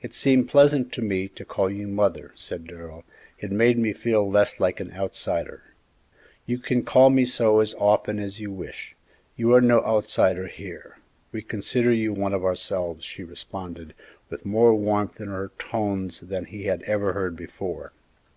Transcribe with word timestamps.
"It 0.00 0.14
seemed 0.14 0.48
pleasant 0.48 0.92
to 0.92 1.02
me 1.02 1.26
to 1.30 1.44
call 1.44 1.68
you 1.68 1.88
'mother,'" 1.88 2.30
said 2.36 2.64
Darrell; 2.68 3.02
"it 3.40 3.50
made 3.50 3.76
me 3.76 3.92
feel 3.92 4.30
less 4.30 4.60
like 4.60 4.78
an 4.78 4.92
outsider." 4.92 5.74
"You 6.46 6.58
can 6.60 6.84
call 6.84 7.10
me 7.10 7.24
so 7.24 7.58
as 7.58 7.74
often 7.74 8.20
as 8.20 8.38
you 8.38 8.52
wish; 8.52 8.94
you 9.36 9.52
are 9.52 9.60
no 9.60 9.84
outsider 9.84 10.46
here; 10.46 10.98
we 11.32 11.42
consider 11.42 11.90
you 11.92 12.12
one 12.12 12.34
of 12.34 12.44
ourselves," 12.44 13.04
she 13.04 13.24
responded, 13.24 13.94
with 14.30 14.46
more 14.46 14.76
warmth 14.76 15.20
in 15.20 15.26
her 15.26 15.50
tones 15.58 16.20
than 16.20 16.44
he 16.44 16.66
had 16.66 16.82
ever 16.82 17.12
heard 17.12 17.34
before. 17.34 17.90